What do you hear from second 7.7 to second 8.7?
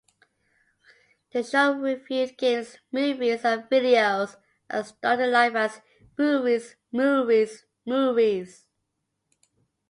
Movies".